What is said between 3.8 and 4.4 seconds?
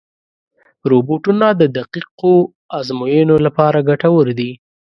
ګټور